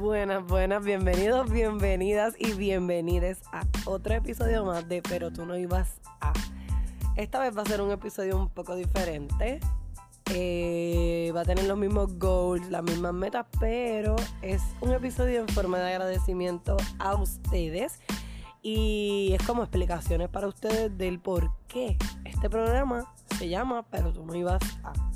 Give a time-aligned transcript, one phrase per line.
[0.00, 6.00] Buenas, buenas, bienvenidos, bienvenidas y bienvenides a otro episodio más de Pero tú no ibas
[6.22, 6.32] a.
[7.16, 9.60] Esta vez va a ser un episodio un poco diferente.
[10.32, 15.48] Eh, va a tener los mismos goals, las mismas metas, pero es un episodio en
[15.48, 18.00] forma de agradecimiento a ustedes.
[18.62, 24.24] Y es como explicaciones para ustedes del por qué este programa se llama Pero tú
[24.24, 25.09] no ibas a.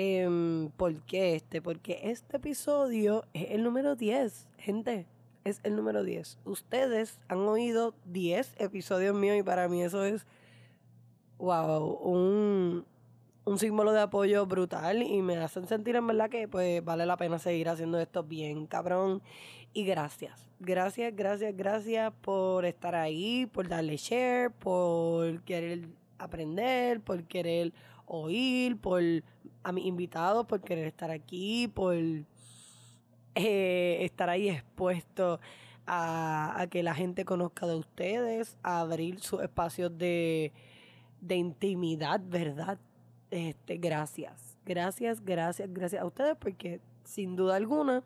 [0.00, 1.60] Eh, ¿Por qué este?
[1.60, 5.08] Porque este episodio es el número 10, gente.
[5.42, 6.38] Es el número 10.
[6.44, 10.24] Ustedes han oído 10 episodios míos y para mí eso es,
[11.38, 12.84] wow, un,
[13.44, 17.16] un símbolo de apoyo brutal y me hacen sentir en verdad que pues vale la
[17.16, 19.20] pena seguir haciendo esto bien, cabrón.
[19.72, 27.24] Y gracias, gracias, gracias, gracias por estar ahí, por darle share, por querer aprender, por
[27.24, 27.72] querer
[28.08, 29.02] oír, por
[29.68, 32.26] a mis invitados, por querer estar aquí, por eh,
[34.00, 35.40] estar ahí expuesto
[35.86, 40.52] a, que la gente conozca de ustedes, a abrir sus espacios de,
[41.20, 42.78] de intimidad, ¿verdad?
[43.30, 48.02] Este, gracias, gracias, gracias, gracias a ustedes, porque sin duda alguna,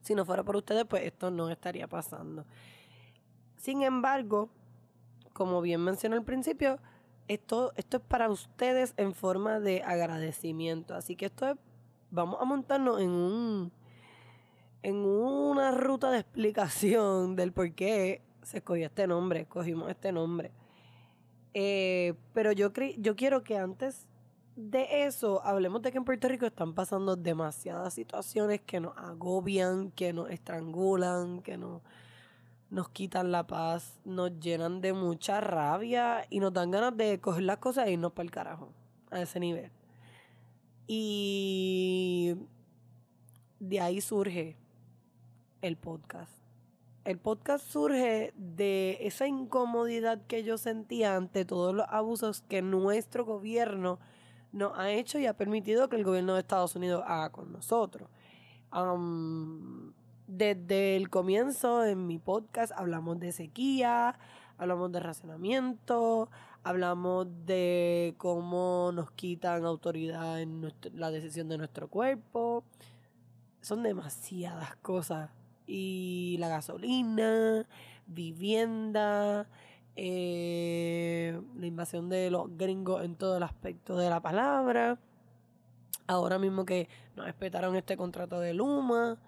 [0.00, 2.46] si no fuera por ustedes, pues esto no estaría pasando.
[3.56, 4.48] Sin embargo,
[5.32, 6.78] como bien mencioné al principio,
[7.28, 10.94] esto, esto es para ustedes en forma de agradecimiento.
[10.94, 11.56] Así que esto es,
[12.10, 13.72] vamos a montarnos en un,
[14.82, 20.50] en una ruta de explicación del por qué se escogió este nombre, escogimos este nombre.
[21.54, 24.06] Eh, pero yo, yo quiero que antes
[24.56, 29.90] de eso hablemos de que en Puerto Rico están pasando demasiadas situaciones que nos agobian,
[29.92, 31.82] que nos estrangulan, que nos
[32.70, 37.42] nos quitan la paz, nos llenan de mucha rabia y nos dan ganas de coger
[37.44, 38.72] las cosas e irnos para el carajo,
[39.10, 39.70] a ese nivel.
[40.86, 42.34] Y
[43.60, 44.56] de ahí surge
[45.62, 46.32] el podcast.
[47.04, 53.24] El podcast surge de esa incomodidad que yo sentía ante todos los abusos que nuestro
[53.24, 53.98] gobierno
[54.52, 58.08] nos ha hecho y ha permitido que el gobierno de Estados Unidos haga con nosotros
[60.28, 64.18] desde el comienzo en mi podcast hablamos de sequía,
[64.58, 66.28] hablamos de racionamiento,
[66.62, 72.62] hablamos de cómo nos quitan autoridad en la decisión de nuestro cuerpo.
[73.62, 75.30] Son demasiadas cosas.
[75.66, 77.66] Y la gasolina,
[78.06, 79.48] vivienda,
[79.96, 84.98] eh, la invasión de los gringos en todo el aspecto de la palabra.
[86.06, 89.18] Ahora mismo que nos respetaron este contrato de Luma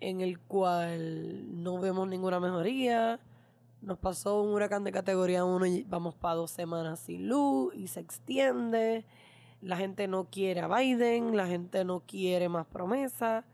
[0.00, 3.20] en el cual no vemos ninguna mejoría.
[3.80, 7.88] Nos pasó un huracán de categoría 1 y vamos para dos semanas sin luz y
[7.88, 9.04] se extiende.
[9.60, 13.44] La gente no quiere a Biden, la gente no quiere más promesas.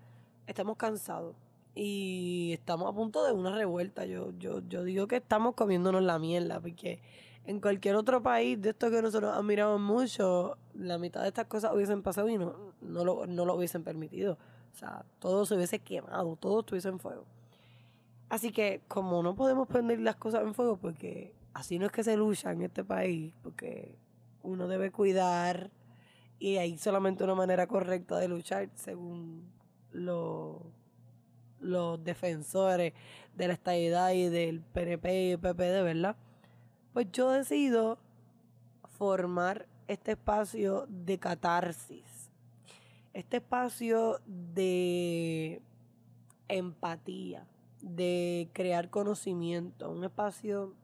[0.47, 1.35] Estamos cansados
[1.75, 4.05] y estamos a punto de una revuelta.
[4.07, 7.01] Yo, yo, yo digo que estamos comiéndonos la mierda porque
[7.47, 11.73] en cualquier otro país de esto que nosotros admiramos mucho, la mitad de estas cosas
[11.75, 14.39] hubiesen pasado y no, no, lo, no lo hubiesen permitido.
[14.75, 17.25] O sea, todo se hubiese quemado, todo estuviese en fuego.
[18.29, 22.03] Así que como no podemos prender las cosas en fuego, porque así no es que
[22.03, 23.97] se lucha en este país, porque
[24.43, 25.71] uno debe cuidar
[26.41, 29.49] y hay solamente una manera correcta de luchar según
[29.93, 30.65] los
[32.03, 32.95] defensores
[33.37, 36.17] de la estabilidad y del PNP y PPD, ¿verdad?
[36.93, 37.99] Pues yo decido
[38.99, 42.14] formar este espacio de catarsis
[43.15, 45.63] este espacio de
[46.49, 47.47] empatía,
[47.81, 50.75] de crear conocimiento, un espacio,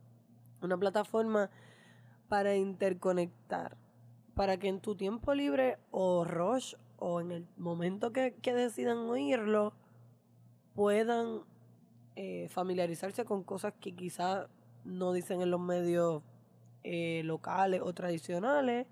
[0.63, 1.51] una plataforma
[2.29, 3.77] para interconectar,
[4.35, 9.73] para que en tu tiempo libre o rush o en el momento que, decidan oírlo,
[10.75, 11.41] puedan
[12.15, 14.47] eh, familiarizarse con cosas que quizás
[14.85, 16.23] no dicen en los medios
[16.85, 18.87] eh, locales o tradicionales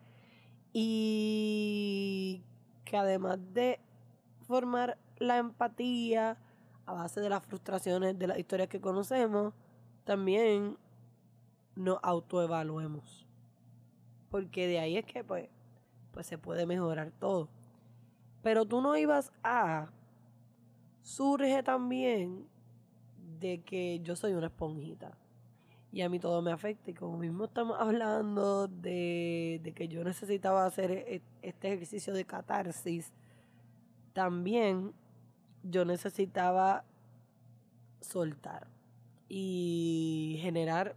[0.72, 2.42] y
[2.88, 3.78] que además de
[4.46, 6.38] formar la empatía
[6.86, 9.52] a base de las frustraciones de las historias que conocemos,
[10.04, 10.78] también
[11.76, 13.26] nos autoevaluemos.
[14.30, 15.50] Porque de ahí es que pues,
[16.12, 17.50] pues se puede mejorar todo.
[18.42, 19.90] Pero tú no ibas a...
[21.02, 22.48] Surge también
[23.38, 25.16] de que yo soy una esponjita
[25.92, 26.90] y a mí todo me afecta.
[26.90, 32.24] Y como mismo estamos hablando de, de, que yo necesitaba hacer e, este ejercicio de
[32.24, 33.12] catarsis,
[34.12, 34.92] también
[35.62, 36.84] yo necesitaba
[38.00, 38.66] soltar
[39.28, 40.96] y generar,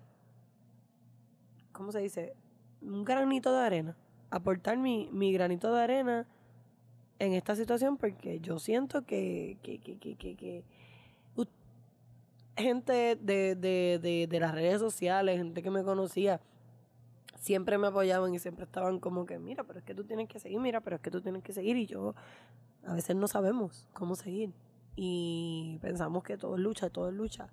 [1.71, 2.33] ¿cómo se dice?
[2.81, 3.97] Un granito de arena.
[4.29, 6.27] Aportar mi, mi granito de arena
[7.19, 10.63] en esta situación porque yo siento que, que, que, que, que,
[12.61, 16.41] gente de, de, de, de las redes sociales, gente que me conocía,
[17.41, 20.39] siempre me apoyaban y siempre estaban como que, mira, pero es que tú tienes que
[20.39, 22.13] seguir, mira, pero es que tú tienes que seguir y yo
[22.85, 24.53] a veces no sabemos cómo seguir.
[24.95, 27.49] Y pensamos que todo es lucha, todo es lucha.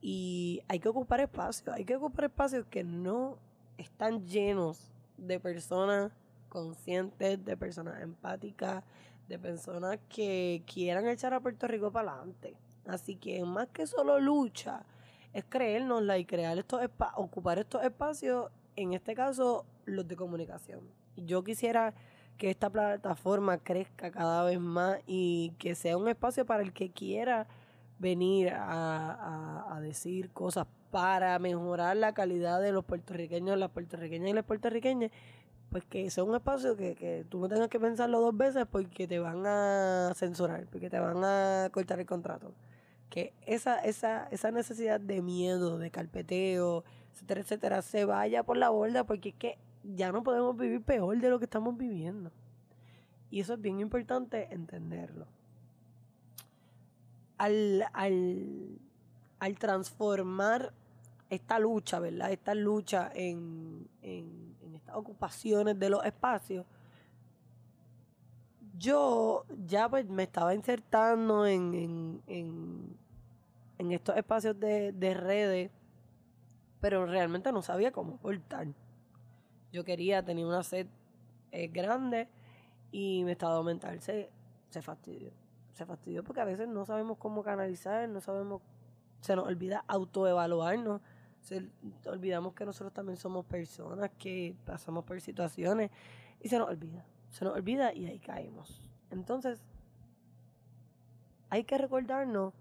[0.00, 3.38] Y hay que ocupar espacios, hay que ocupar espacios que no
[3.76, 6.12] están llenos de personas
[6.48, 8.84] conscientes, de personas empáticas,
[9.28, 12.56] de personas que quieran echar a Puerto Rico para adelante.
[12.88, 14.82] Así que más que solo lucha,
[15.32, 16.80] es creérnosla y crear estos
[17.16, 20.80] ocupar estos espacios, en este caso los de comunicación.
[21.16, 21.94] Yo quisiera
[22.38, 26.90] que esta plataforma crezca cada vez más y que sea un espacio para el que
[26.90, 27.46] quiera
[27.98, 34.32] venir a, a, decir cosas para mejorar la calidad de los puertorriqueños, las puertorriqueñas y
[34.32, 35.10] las puertorriqueñas,
[35.70, 39.08] pues que sea un espacio que, que tú no tengas que pensarlo dos veces porque
[39.08, 42.54] te van a censurar, porque te van a cortar el contrato.
[43.10, 48.70] Que esa, esa, esa necesidad de miedo, de carpeteo, etcétera, etcétera, se vaya por la
[48.70, 52.30] borda porque es que ya no podemos vivir peor de lo que estamos viviendo.
[53.30, 55.26] Y eso es bien importante entenderlo
[57.38, 58.78] al, al,
[59.38, 60.74] al transformar
[61.30, 62.32] esta lucha, ¿verdad?
[62.32, 66.66] Esta lucha en, en, estas ocupaciones de los espacios,
[68.78, 72.96] yo ya pues me estaba insertando en, en,
[73.92, 75.70] estos espacios de, de, redes,
[76.80, 78.68] pero realmente no sabía cómo portar.
[79.72, 80.86] Yo quería tener una sed
[81.52, 82.28] eh, grande
[82.92, 84.30] y mi estado mental se,
[84.70, 85.32] se fastidió
[85.78, 88.60] se fastidió porque a veces no sabemos cómo canalizar, no sabemos,
[89.20, 91.00] se nos olvida autoevaluarnos,
[91.40, 91.70] se,
[92.04, 95.92] olvidamos que nosotros también somos personas que pasamos por situaciones
[96.40, 98.88] y se nos olvida, se nos olvida y ahí caemos.
[99.10, 99.60] Entonces,
[101.50, 102.52] hay que recordarnos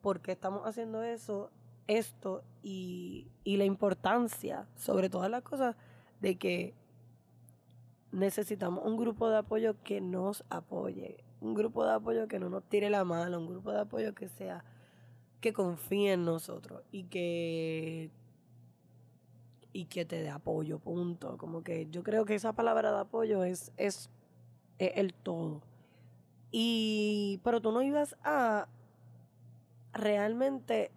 [0.00, 1.50] por qué estamos haciendo eso,
[1.86, 5.76] esto y, y la importancia, sobre todas las cosas,
[6.20, 6.74] de que
[8.12, 12.62] necesitamos un grupo de apoyo que nos apoye un grupo de apoyo que no nos
[12.64, 14.64] tire la mano, un grupo de apoyo que sea,
[15.40, 18.10] que confíe en nosotros y que
[19.72, 21.38] y que te dé apoyo, punto.
[21.38, 24.10] Como que yo creo que esa palabra de apoyo es, es,
[24.78, 25.62] es el todo.
[26.50, 28.68] Y, pero tú no ibas a,
[29.92, 30.90] realmente,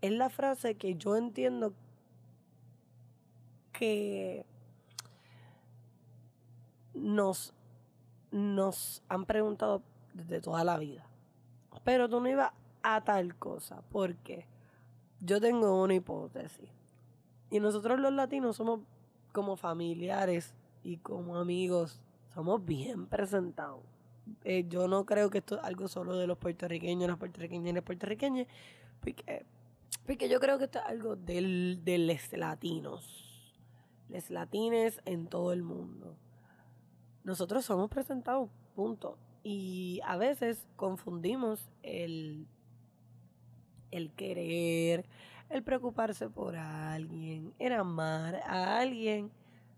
[0.00, 1.74] es la frase que yo entiendo
[3.72, 4.46] que
[6.94, 7.54] nos
[8.34, 9.82] nos han preguntado
[10.12, 11.06] desde toda la vida.
[11.84, 14.46] Pero tú no ibas a tal cosa, porque
[15.20, 16.68] yo tengo una hipótesis.
[17.54, 18.80] Y nosotros los latinos somos
[19.32, 22.00] como familiares y como amigos,
[22.34, 23.82] somos bien presentados.
[24.42, 27.74] Eh, yo no creo que esto es algo solo de los puertorriqueños, las puertorriqueñas y
[27.74, 28.46] las puertorriqueñas,
[29.00, 29.46] porque,
[30.06, 33.54] porque yo creo que esto es algo del, de los latinos,
[34.08, 36.16] los latines en todo el mundo
[37.24, 39.18] nosotros somos presentados, punto.
[39.42, 42.46] Y a veces confundimos el,
[43.90, 45.06] el querer,
[45.54, 49.30] el preocuparse por alguien, el amar a alguien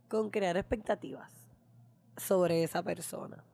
[0.09, 1.31] con crear expectativas
[2.17, 3.45] sobre esa persona.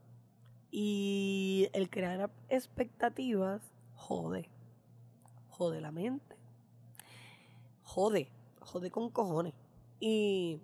[0.70, 3.60] Y el crear expectativas
[3.96, 4.48] jode.
[5.48, 6.36] Jode la mente.
[7.82, 8.28] Jode.
[8.60, 9.54] Jode con cojones.
[9.98, 10.60] Y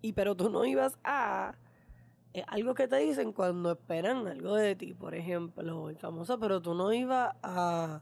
[0.00, 1.54] y pero tú no ibas a...
[2.46, 6.72] algo que te dicen cuando esperan algo de ti, por ejemplo, el famoso, pero tú
[6.72, 8.00] no ibas a...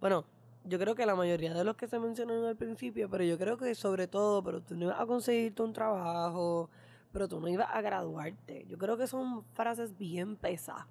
[0.00, 0.24] Bueno,
[0.64, 3.56] yo creo que la mayoría de los que se mencionaron al principio, pero yo creo
[3.56, 6.70] que sobre todo, pero tú no ibas a conseguirte un trabajo,
[7.12, 8.64] pero tú no ibas a graduarte.
[8.68, 10.86] Yo creo que son frases bien pesadas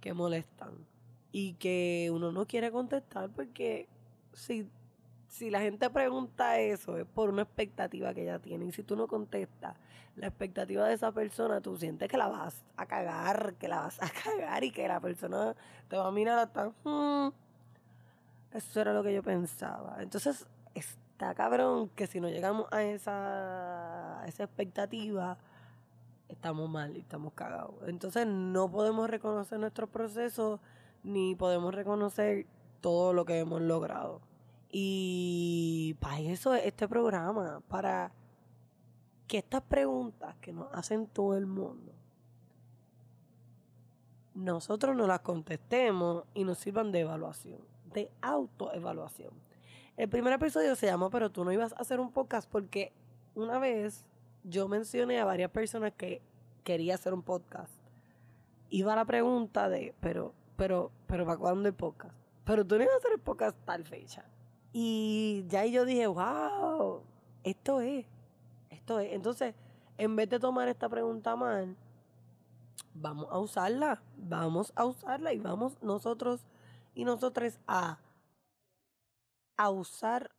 [0.00, 0.72] que molestan
[1.32, 3.88] y que uno no quiere contestar porque
[4.32, 4.68] si
[5.28, 8.64] si la gente pregunta eso, es por una expectativa que ella tiene.
[8.66, 9.76] Y si tú no contestas
[10.16, 14.00] la expectativa de esa persona, tú sientes que la vas a cagar, que la vas
[14.02, 15.54] a cagar y que la persona
[15.88, 17.32] te va a mirar hasta, hmm,
[18.56, 19.96] eso era lo que yo pensaba.
[20.00, 25.38] Entonces, está cabrón que si no llegamos a esa, a esa expectativa,
[26.28, 27.76] estamos mal y estamos cagados.
[27.86, 30.60] Entonces, no podemos reconocer nuestros procesos
[31.02, 32.46] ni podemos reconocer
[32.80, 34.20] todo lo que hemos logrado.
[34.70, 38.12] Y para eso es este programa, para
[39.26, 41.92] que estas preguntas que nos hacen todo el mundo,
[44.34, 47.60] nosotros nos las contestemos y nos sirvan de evaluación,
[47.96, 49.30] de autoevaluación.
[49.96, 52.92] El primer episodio se llamó Pero tú no ibas a hacer un podcast porque
[53.34, 54.04] una vez
[54.44, 56.20] yo mencioné a varias personas que
[56.62, 57.72] quería hacer un podcast.
[58.68, 62.14] iba la pregunta de, pero, pero, pero ¿para cuándo el podcast?
[62.44, 64.24] Pero tú no ibas a hacer el podcast tal fecha.
[64.74, 67.00] Y ya yo dije, wow,
[67.44, 68.04] esto es,
[68.68, 69.14] esto es.
[69.14, 69.54] Entonces,
[69.96, 71.74] en vez de tomar esta pregunta mal,
[72.92, 76.44] vamos a usarla, vamos a usarla y vamos nosotros
[76.96, 77.98] y nosotras a,
[79.58, 80.34] a usar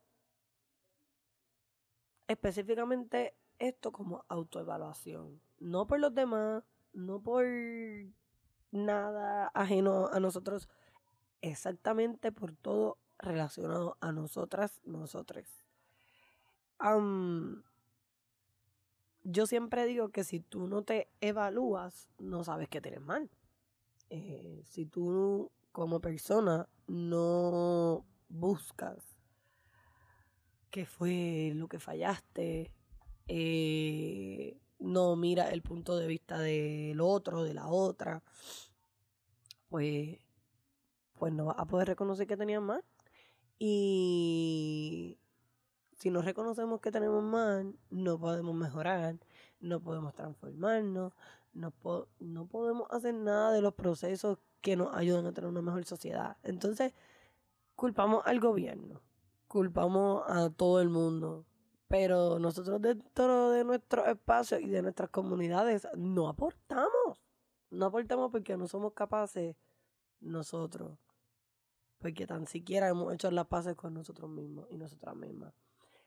[2.27, 5.39] específicamente esto como autoevaluación.
[5.59, 7.45] No por los demás, no por
[8.71, 10.67] nada ajeno a nosotros,
[11.41, 15.45] exactamente por todo relacionado a nosotras, nosotros.
[19.23, 23.29] yo siempre digo que si tú no te evalúas, no sabes que tienes mal.
[24.09, 28.97] Eh, si tú como persona no buscas
[30.71, 32.73] qué fue lo que fallaste,
[33.27, 38.23] eh, no mira el punto de vista del otro, de la otra,
[39.69, 40.17] pues,
[41.13, 42.83] pues no vas a poder reconocer que tenías mal.
[43.59, 45.19] Y
[45.95, 49.19] si no reconocemos que tenemos mal, no podemos mejorar,
[49.59, 51.13] no podemos transformarnos,
[51.53, 51.71] no,
[52.19, 56.37] no podemos hacer nada de los procesos que nos ayudan a tener una mejor sociedad.
[56.43, 56.93] Entonces,
[57.75, 59.01] culpamos al gobierno,
[59.47, 61.45] culpamos a todo el mundo,
[61.87, 67.21] pero nosotros dentro de nuestro espacio y de nuestras comunidades no aportamos.
[67.69, 69.55] No aportamos porque no somos capaces
[70.19, 70.97] nosotros.
[71.99, 75.53] Porque tan siquiera hemos hecho las paces con nosotros mismos y nosotras mismas.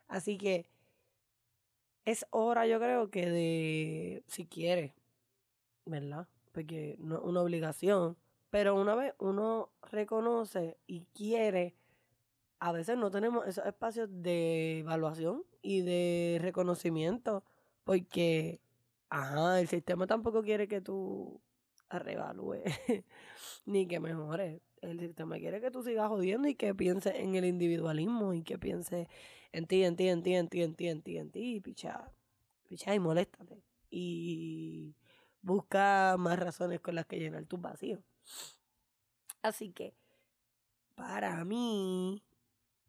[0.07, 0.66] Así que
[2.04, 4.92] es hora, yo creo que de, si quieres,
[5.85, 6.26] ¿verdad?
[6.52, 8.16] Porque no es una obligación.
[8.50, 11.75] Pero una vez uno reconoce y quiere
[12.61, 17.42] a veces no tenemos esos espacios de evaluación y de reconocimiento
[17.85, 18.61] porque,
[19.09, 21.40] ajá, el sistema tampoco quiere que tú
[21.88, 22.62] revalúes
[23.64, 24.61] ni que mejores.
[24.83, 28.59] El sistema quiere que tú sigas jodiendo y que pienses en el individualismo y que
[28.59, 29.09] pienses
[29.52, 31.61] en ti, en ti, en ti, en ti, en ti, en ti, en ti, y
[31.61, 32.11] picha,
[32.69, 33.62] picha y moléstate.
[33.90, 34.95] Y
[35.42, 38.00] busca más razones con las que llenar tus vacíos.
[39.42, 39.94] Así que,
[40.94, 42.23] para mí,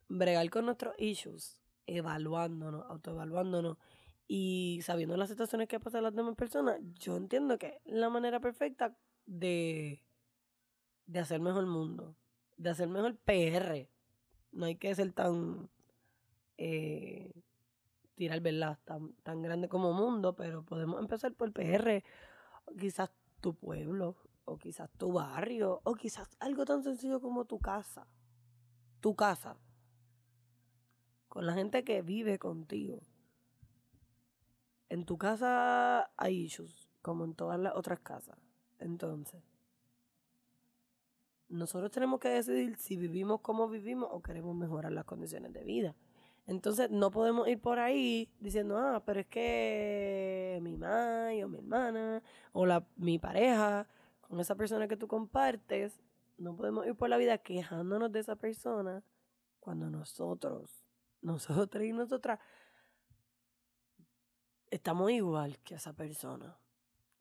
[0.10, 3.77] bregar con nuestros issues, evaluándonos, autoevaluándonos
[4.27, 8.39] y sabiendo las situaciones que pasan las demás personas, yo entiendo que es la manera
[8.39, 10.03] perfecta de,
[11.05, 12.15] de hacer mejor mundo,
[12.58, 13.89] de hacer mejor PR.
[14.51, 15.70] No hay que ser tan
[16.58, 17.31] eh,
[18.15, 18.77] tirar, ¿verdad?
[18.86, 22.03] Tan, tan grande como mundo, pero podemos empezar por PR,
[22.80, 24.15] quizás tu pueblo,
[24.46, 28.08] o quizás tu barrio, o quizás algo tan sencillo como tu casa.
[29.00, 29.58] Tu casa
[31.32, 33.03] con la gente que vive contigo.
[34.89, 38.38] En tu casa hay issues, como en todas las otras casas.
[38.80, 39.41] Entonces,
[41.48, 45.96] nosotros tenemos que decidir si vivimos como vivimos o queremos mejorar las condiciones de vida.
[46.48, 51.58] Entonces, no podemos ir por ahí diciendo, ah, pero es que mi mamá o mi
[51.58, 53.88] hermana o la, mi pareja,
[54.22, 56.00] con esa persona que tú compartes,
[56.38, 59.04] no podemos ir por la vida quejándonos de esa persona
[59.60, 60.84] cuando nosotros
[61.22, 62.40] nosotros y nosotras
[64.70, 66.58] estamos igual que esa persona.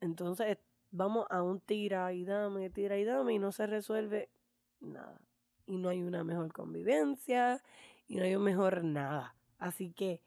[0.01, 0.59] Entonces
[0.91, 4.31] vamos a un tira y dame, tira y dame y no se resuelve
[4.81, 5.21] nada.
[5.67, 7.63] Y no hay una mejor convivencia
[8.11, 9.37] y no hay un mejor nada.
[9.59, 10.21] Así que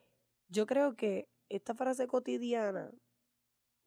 [0.47, 2.89] yo creo que esta frase cotidiana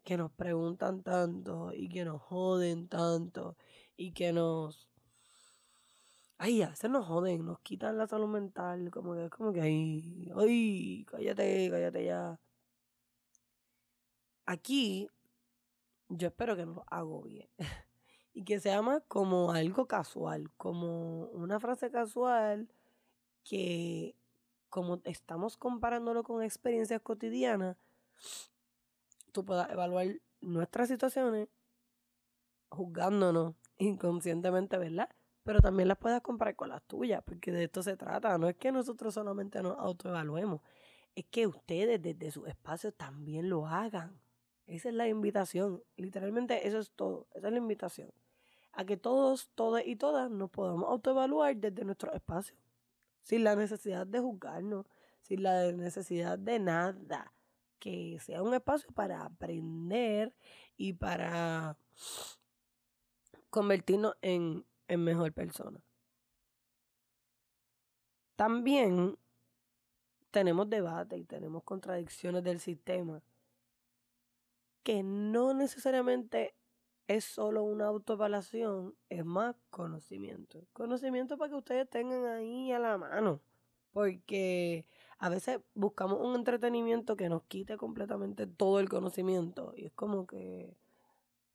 [0.05, 3.57] que nos preguntan tanto y que nos joden tanto
[3.97, 4.87] y que nos
[6.37, 9.63] ay, a veces nos joden, nos quitan la salud mental, como que es como que,
[9.63, 12.39] ay, ay, cállate, cállate ya.
[14.45, 15.09] Aquí,
[16.11, 17.49] yo espero que no hago bien.
[18.35, 22.69] y que sea más como algo casual, como una frase casual
[23.49, 24.15] que,
[24.69, 27.77] como estamos comparándolo con experiencias cotidianas,
[29.33, 30.07] tú puedas evaluar
[30.41, 31.49] nuestras situaciones
[32.71, 35.09] juzgándonos inconscientemente, ¿verdad?
[35.47, 38.37] pero también las puedas comparar con las tuyas, porque de esto se trata.
[38.37, 40.61] No es que nosotros solamente nos autoevaluemos,
[41.15, 44.21] es que ustedes desde su espacio también lo hagan.
[44.67, 45.85] Esa es la invitación.
[45.97, 47.29] Literalmente eso es todo.
[47.33, 48.11] Esa es la invitación.
[48.73, 52.57] A que todos, todas y todas nos podamos autoevaluar desde nuestro espacio.
[53.27, 54.87] Sin la necesidad de juzgarnos,
[55.21, 57.33] sin la necesidad de nada.
[57.79, 60.35] Que sea un espacio para aprender
[60.79, 61.77] y para
[63.51, 65.81] convertirnos en en mejor persona.
[68.37, 69.19] También
[70.31, 73.23] tenemos debate y tenemos contradicciones del sistema
[74.83, 76.55] que no necesariamente
[77.09, 80.67] es solo una autoevaluación, es más conocimiento.
[80.73, 83.41] Conocimiento para que ustedes tengan ahí a la mano.
[83.93, 84.87] Porque
[85.19, 89.73] a veces buscamos un entretenimiento que nos quite completamente todo el conocimiento.
[89.77, 90.77] Y es como que,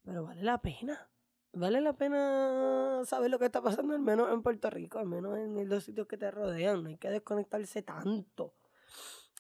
[0.03, 1.09] pero vale la pena.
[1.53, 5.37] Vale la pena saber lo que está pasando, al menos en Puerto Rico, al menos
[5.37, 6.81] en los sitios que te rodean.
[6.83, 8.53] No hay que desconectarse tanto.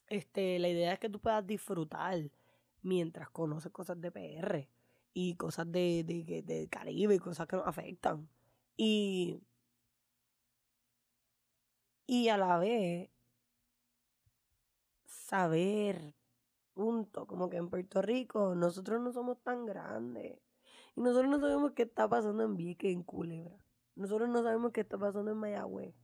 [0.07, 2.19] Este, la idea es que tú puedas disfrutar
[2.81, 4.67] mientras conoces cosas de PR
[5.13, 8.29] y cosas de, de, de Caribe cosas que nos afectan.
[8.77, 9.41] Y,
[12.07, 13.09] y a la vez
[15.05, 16.13] saber,
[16.73, 20.39] punto, como que en Puerto Rico nosotros no somos tan grandes.
[20.95, 23.57] Y nosotros no sabemos qué está pasando en Vieques, en Culebra.
[23.95, 25.95] Nosotros no sabemos qué está pasando en Mayagüez.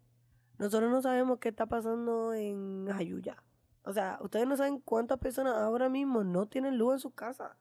[0.58, 3.44] Nosotros no sabemos qué está pasando en Jayuya.
[3.84, 7.56] O sea, ustedes no saben cuántas personas ahora mismo no tienen luz en sus casas.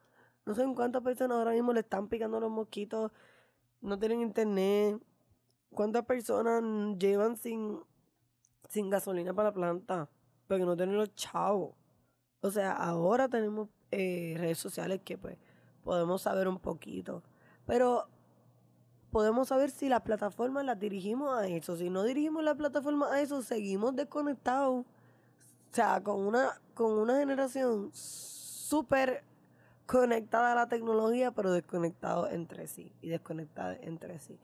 [0.47, 3.11] No saben cuántas personas ahora mismo le están picando los mosquitos,
[3.81, 4.97] no tienen internet.
[5.73, 6.63] ¿Cuántas personas
[6.97, 7.81] llevan sin,
[8.69, 10.09] sin gasolina para la planta?
[10.47, 11.75] Porque no tienen los chavos.
[12.39, 15.37] O sea, ahora tenemos eh, redes sociales que pues
[15.83, 17.23] podemos saber un poquito.
[17.65, 18.07] Pero
[19.11, 21.75] podemos saber si las plataformas las dirigimos a eso.
[21.75, 24.85] Si no dirigimos las plataformas a eso, seguimos desconectados.
[24.85, 29.25] O sea, con una, con una generación súper
[29.87, 32.93] conectada a la tecnología, pero desconectado entre sí.
[33.01, 34.37] Y desconectada entre sí.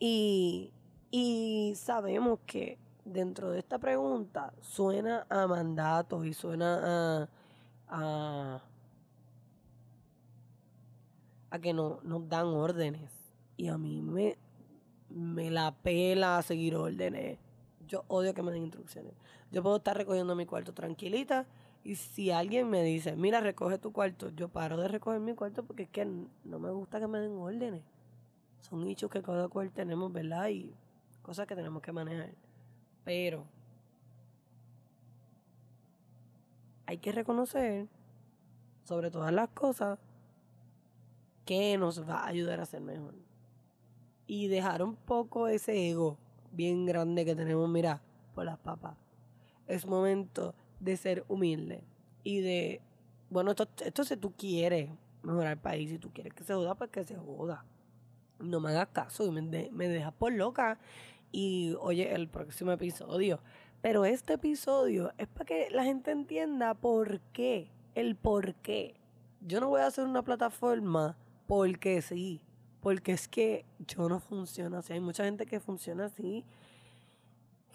[0.00, 0.72] Y,
[1.10, 7.28] y sabemos que dentro de esta pregunta suena a mandato y suena
[7.88, 8.62] a,
[11.50, 13.12] a, que no, nos dan órdenes.
[13.56, 14.38] Y a mí me,
[15.10, 17.38] me la pela seguir órdenes.
[17.86, 19.12] Yo odio que me den instrucciones.
[19.50, 21.46] Yo puedo estar recogiendo mi cuarto tranquilita
[21.84, 25.64] y si alguien me dice, mira, recoge tu cuarto, yo paro de recoger mi cuarto
[25.64, 27.82] porque es que no me gusta que me den órdenes.
[28.60, 30.48] Son hechos que cada cual tenemos, ¿verdad?
[30.48, 30.72] Y
[31.22, 32.30] cosas que tenemos que manejar.
[33.04, 33.44] Pero
[36.86, 37.88] hay que reconocer,
[38.84, 39.98] sobre todas las cosas,
[41.44, 43.14] que nos va a ayudar a ser mejor.
[44.28, 46.16] Y dejar un poco ese ego
[46.52, 48.00] bien grande que tenemos, mira,
[48.36, 48.96] por las papas.
[49.66, 51.84] Es momento de ser humilde
[52.24, 52.80] y de,
[53.30, 54.90] bueno, esto, esto si tú quieres
[55.22, 57.64] mejorar el país, si tú quieres que se joda, pues que se joda.
[58.40, 60.78] No me hagas caso y me, me dejas por loca
[61.30, 63.40] y oye el próximo episodio.
[63.80, 68.96] Pero este episodio es para que la gente entienda por qué, el por qué.
[69.40, 71.16] Yo no voy a hacer una plataforma
[71.46, 72.42] porque sí,
[72.80, 74.92] porque es que yo no funciona así.
[74.92, 76.44] Hay mucha gente que funciona así.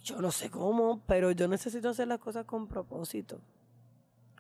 [0.08, 3.42] Yo no sé cómo, pero yo necesito hacer las cosas con propósito.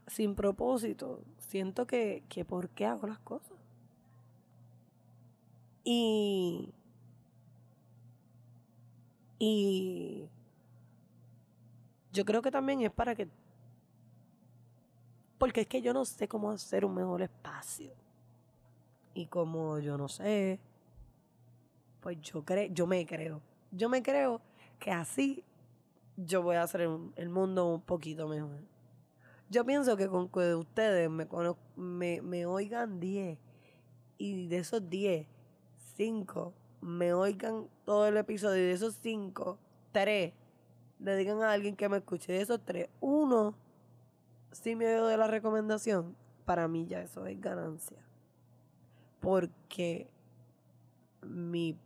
[0.07, 3.57] Sin propósito, siento que, que por qué hago las cosas.
[5.83, 6.73] Y
[9.39, 10.27] y
[12.11, 13.27] yo creo que también es para que...
[15.37, 17.91] Porque es que yo no sé cómo hacer un mejor espacio.
[19.13, 20.59] Y como yo no sé,
[22.01, 23.41] pues yo, creo, yo me creo.
[23.71, 24.41] Yo me creo
[24.79, 25.43] que así
[26.17, 26.81] yo voy a hacer
[27.15, 28.59] el, mundo un poquito mejor.
[29.49, 31.27] Yo pienso que con que ustedes me,
[31.77, 33.39] me, me oigan 10
[34.17, 35.25] y de esos 10,
[35.95, 39.57] 5 me oigan todo el episodio y de esos cinco,
[39.91, 40.33] tres
[40.99, 42.31] le digan a alguien que me escuche.
[42.31, 43.55] De esos tres, uno
[44.51, 46.15] si me oído de la recomendación.
[46.45, 47.97] Para mí ya eso es ganancia.
[49.19, 50.09] Porque
[51.21, 51.77] mi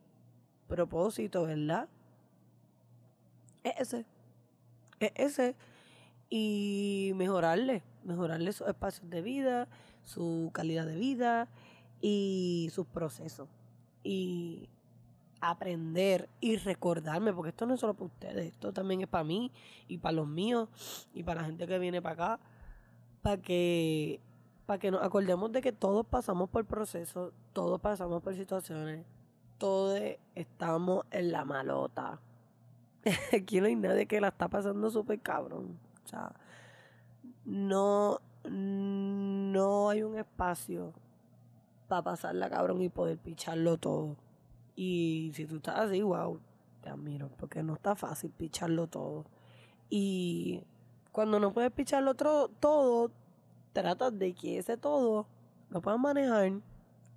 [0.67, 1.89] propósito, ¿verdad?
[3.63, 4.05] Es ese.
[5.01, 5.55] Es ese.
[6.29, 7.83] Y mejorarle.
[8.03, 9.67] Mejorarle sus espacios de vida,
[10.03, 11.49] su calidad de vida
[12.01, 13.49] y sus procesos.
[14.03, 14.69] Y
[15.41, 19.51] aprender y recordarme, porque esto no es solo para ustedes, esto también es para mí
[19.87, 20.69] y para los míos
[21.13, 22.39] y para la gente que viene para acá,
[23.23, 24.19] para que,
[24.67, 29.03] para que nos acordemos de que todos pasamos por procesos, todos pasamos por situaciones,
[29.57, 29.99] todos
[30.35, 32.19] estamos en la malota.
[33.33, 35.77] Aquí no hay nadie que la está pasando súper cabrón.
[36.05, 36.33] O sea,
[37.45, 40.93] no, no hay un espacio
[41.87, 44.17] para pasarla cabrón y poder picharlo todo.
[44.75, 46.39] Y si tú estás así, wow,
[46.81, 49.25] te admiro, porque no está fácil picharlo todo.
[49.89, 50.63] Y
[51.11, 53.11] cuando no puedes picharlo todo,
[53.73, 55.27] tratas de que ese todo
[55.69, 56.53] lo puedas manejar.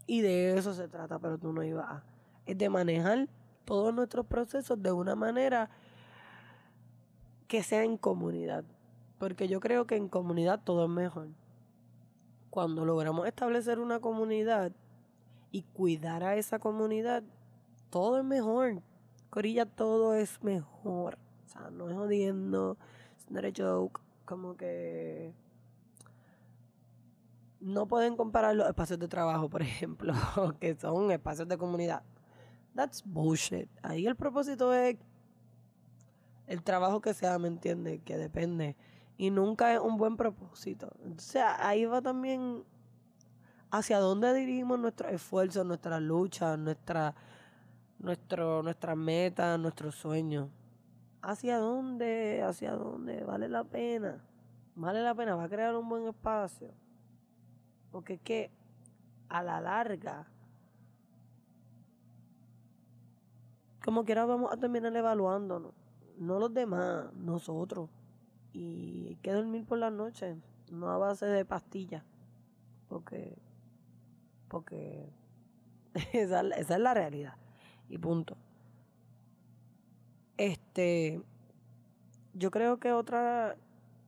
[0.07, 2.03] Y de eso se trata, pero tú no ibas.
[2.47, 3.29] Es de manejar
[3.65, 5.71] todos nuestros procesos de una manera
[7.49, 8.65] que sea en comunidad.
[9.19, 11.29] Porque yo creo que en comunidad todo es mejor.
[12.51, 14.73] Cuando logramos establecer una comunidad
[15.51, 17.23] y cuidar a esa comunidad,
[17.91, 18.83] todo es mejor.
[19.31, 21.19] Corilla, todo es mejor.
[21.47, 22.77] O sea, no es jodiendo,
[23.17, 24.01] es not a joke.
[24.25, 25.33] Como que
[27.61, 30.13] no pueden comparar los espacios de trabajo, por ejemplo,
[30.61, 32.03] que son espacios de comunidad.
[32.75, 33.69] That's bullshit.
[33.83, 34.97] Ahí el propósito es
[36.47, 38.01] el trabajo que sea, ¿me entiendes?
[38.05, 38.77] Que depende.
[39.17, 40.91] Y nunca es un buen propósito.
[41.05, 42.65] Entonces ahí va también
[43.71, 47.15] hacia dónde dirigimos nuestros esfuerzos, nuestras luchas, nuestra,
[47.99, 50.49] nuestro, nuestras metas, nuestros sueños.
[51.23, 52.43] ¿Hacia dónde?
[52.43, 53.25] ¿Hacia dónde?
[53.25, 54.23] ¿Vale la pena?
[54.75, 55.37] ¿Vale la pena?
[55.37, 56.75] ¿Va a crear un buen espacio?
[57.91, 58.51] Porque es que
[59.29, 60.27] a la larga,
[63.85, 65.73] como quiera vamos a terminar evaluándonos.
[66.17, 67.91] No los demás, nosotros.
[68.53, 70.37] Y hay que dormir por la noche,
[70.71, 72.03] no a base de pastillas.
[72.89, 73.37] Porque,
[74.49, 75.13] porque
[76.13, 77.35] esa, esa es la realidad.
[77.89, 78.37] Y punto.
[80.39, 81.23] Este,
[82.33, 83.57] yo creo que otra,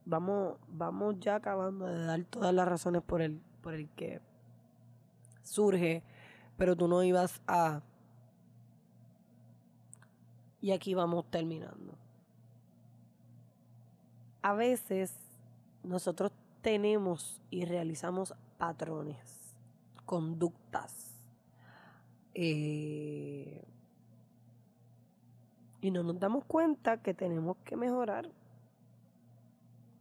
[0.05, 4.21] vamos, vamos ya acabando de dar todas las razones por el, por el que
[5.43, 6.03] surge,
[6.57, 7.83] pero tú no ibas a...
[10.61, 11.93] Y aquí vamos terminando.
[14.41, 15.13] A veces
[15.83, 19.55] nosotros tenemos y realizamos patrones,
[20.05, 21.07] conductas,
[22.33, 23.63] eh,
[25.81, 28.29] y no nos damos cuenta que tenemos que mejorar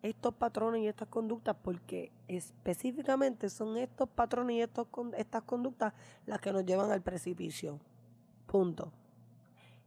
[0.02, 5.94] estos patrones y estas conductas porque específicamente son estos patrones y estos, estas conductas
[6.26, 7.80] las que nos llevan al precipicio.
[8.46, 8.92] Punto.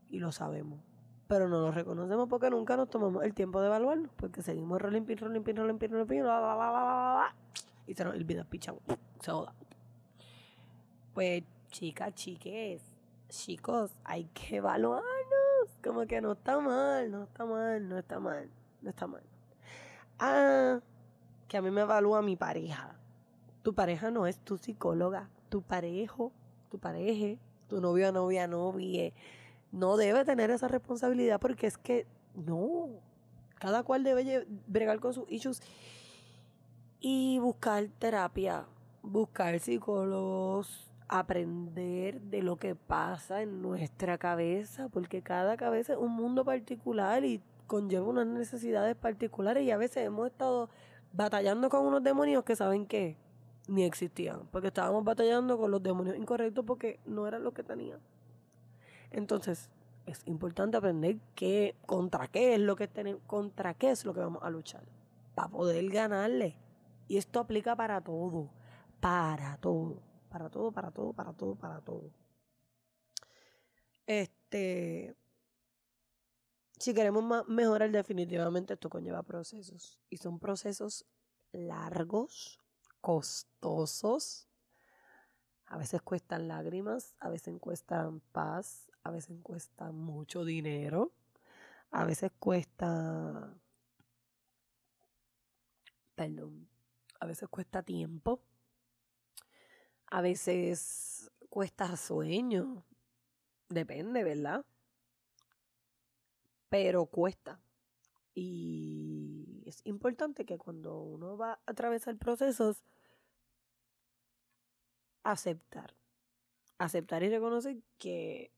[0.10, 0.80] Y lo sabemos.
[1.28, 4.10] Pero no lo reconocemos porque nunca nos tomamos el tiempo de evaluarlo.
[4.18, 6.24] Porque seguimos rolling pin, rolling pin, rolling pin, rolling pin,
[7.86, 8.78] y se nos olvida pichón.
[9.20, 9.54] Se joda.
[11.14, 12.84] Pues, chicas, chiques,
[13.30, 15.06] chicos, hay que evaluarnos.
[15.84, 18.50] Como que no está mal, no está mal, no está mal,
[18.82, 19.24] no está mal.
[20.20, 20.80] Ah,
[21.48, 22.96] que a mí me evalúa mi pareja.
[23.64, 26.32] Tu pareja no es tu psicóloga, tu parejo,
[26.70, 29.12] tu pareje, tu novio, novia, novia.
[29.72, 32.90] No debe tener esa responsabilidad porque es que no.
[33.60, 35.62] Cada cual debe bregar con sus issues
[37.00, 38.66] y buscar terapia,
[39.02, 46.12] buscar psicólogos, aprender de lo que pasa en nuestra cabeza, porque cada cabeza es un
[46.12, 50.70] mundo particular y conlleva unas necesidades particulares y a veces hemos estado
[51.14, 53.18] batallando con unos demonios que saben que
[53.68, 58.00] ni existían, porque estábamos batallando con los demonios incorrectos porque no era lo que tenían.
[59.12, 59.70] Entonces,
[60.06, 64.20] es importante aprender qué, contra qué es lo que tenemos, contra qué es lo que
[64.20, 64.84] vamos a luchar,
[65.36, 66.58] para poder ganarle.
[67.08, 68.52] Y esto aplica para todo,
[69.00, 72.12] para todo, para todo, para todo, para todo, para todo.
[74.06, 75.16] Este,
[76.80, 81.06] si queremos mejorar definitivamente esto conlleva procesos y son procesos
[81.52, 82.60] largos,
[83.02, 84.48] costosos,
[85.68, 91.12] a veces cuestan lágrimas, a veces cuestan paz, a veces cuestan mucho dinero,
[91.92, 93.54] a veces cuesta,
[96.16, 96.68] perdón,
[97.20, 98.42] a veces cuesta tiempo,
[100.08, 102.84] a veces cuesta sueño,
[103.70, 104.66] depende, ¿verdad?
[106.70, 107.60] pero cuesta.
[108.34, 112.84] Y es importante que cuando uno va a atravesar procesos,
[115.24, 115.96] aceptar.
[116.78, 118.54] Aceptar y reconocer que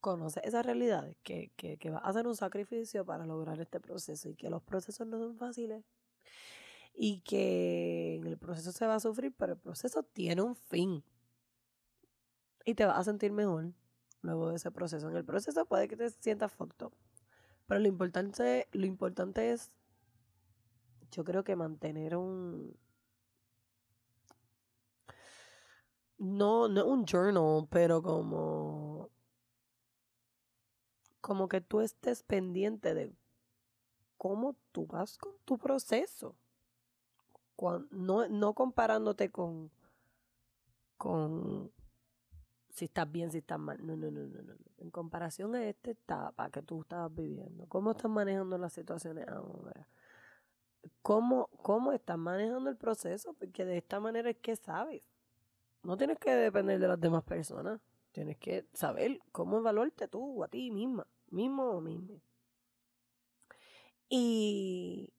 [0.00, 4.28] conoce esas realidades, que, que, que va a hacer un sacrificio para lograr este proceso
[4.28, 5.84] y que los procesos no son fáciles
[6.94, 11.04] y que en el proceso se va a sufrir, pero el proceso tiene un fin
[12.64, 13.72] y te vas a sentir mejor
[14.22, 15.08] luego de ese proceso.
[15.08, 16.88] En el proceso puede que te sientas fucked
[17.68, 19.70] pero lo importante, lo importante es,
[21.10, 22.74] yo creo que mantener un...
[26.18, 29.10] No, no un journal, pero como...
[31.28, 33.12] Como que tú estés pendiente de
[34.16, 36.34] cómo tú vas con tu proceso.
[37.90, 39.70] no, no comparándote con,
[40.96, 41.70] con
[42.70, 43.76] si estás bien, si estás mal.
[43.86, 44.54] No, no, no, no, no.
[44.78, 49.86] En comparación a esta etapa que tú estabas viviendo, ¿cómo estás manejando las situaciones ahora?
[51.02, 53.34] ¿Cómo, ¿Cómo estás manejando el proceso?
[53.34, 55.06] Porque de esta manera es que sabes.
[55.82, 57.82] No tienes que depender de las demás personas.
[58.12, 62.20] Tienes que saber cómo evaluarte tú a ti misma, mismo o misma.
[64.08, 65.12] Y,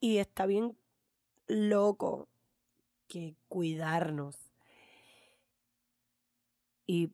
[0.00, 0.76] y está bien
[1.48, 2.28] loco
[3.08, 4.52] que cuidarnos
[6.86, 7.12] y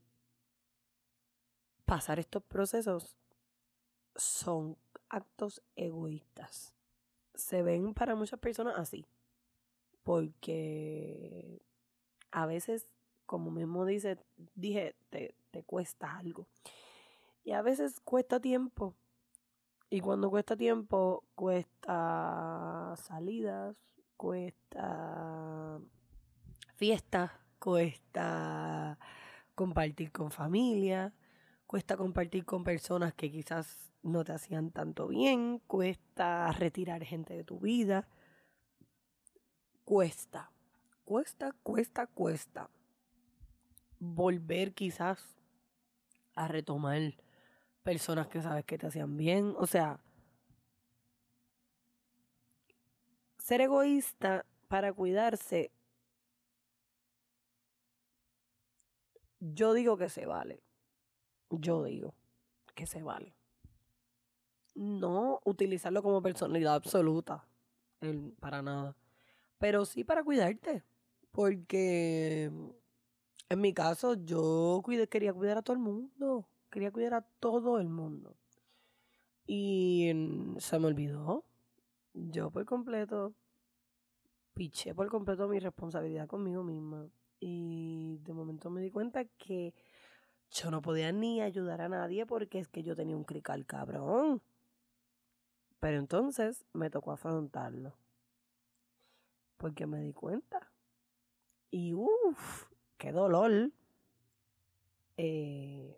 [1.84, 3.16] pasar estos procesos
[4.14, 4.76] son
[5.08, 6.74] actos egoístas.
[7.34, 9.06] Se ven para muchas personas así,
[10.02, 11.62] porque
[12.30, 12.88] a veces,
[13.28, 14.18] como mismo dice,
[14.54, 16.48] dije, te, te cuesta algo.
[17.44, 18.94] Y a veces cuesta tiempo.
[19.90, 23.76] Y cuando cuesta tiempo, cuesta salidas,
[24.16, 25.78] cuesta
[26.76, 28.98] fiestas, cuesta
[29.54, 31.12] compartir con familia,
[31.66, 37.44] cuesta compartir con personas que quizás no te hacían tanto bien, cuesta retirar gente de
[37.44, 38.08] tu vida,
[39.84, 40.50] cuesta,
[41.04, 42.70] cuesta, cuesta, cuesta
[44.00, 45.36] volver quizás
[46.34, 47.14] a retomar
[47.82, 50.00] personas que sabes que te hacían bien, o sea,
[53.38, 55.72] ser egoísta para cuidarse
[59.40, 60.62] Yo digo que se vale.
[61.50, 62.14] Yo digo
[62.74, 63.34] que se vale.
[64.74, 67.44] No utilizarlo como personalidad absoluta.
[68.40, 68.96] para nada.
[69.58, 70.84] Pero sí para cuidarte.
[71.30, 72.50] Porque
[73.48, 76.48] en mi caso yo quería cuidar a todo el mundo.
[76.70, 78.36] Quería cuidar a todo el mundo.
[79.46, 80.12] Y
[80.58, 81.44] se me olvidó.
[82.12, 83.34] Yo por completo
[84.54, 87.08] piché por completo mi responsabilidad conmigo misma.
[87.40, 89.72] Y de momento me di cuenta que
[90.50, 94.42] yo no podía ni ayudar a nadie porque es que yo tenía un crical cabrón.
[95.78, 97.94] Pero entonces me tocó afrontarlo.
[99.56, 100.72] Porque me di cuenta.
[101.70, 102.67] Y uff,
[102.98, 103.72] qué dolor.
[105.16, 105.96] Eh,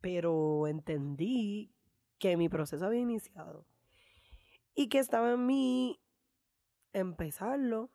[0.00, 1.72] pero entendí
[2.18, 3.64] que mi proceso había iniciado.
[4.74, 5.98] Y que estaba en mí
[6.92, 7.90] empezarlo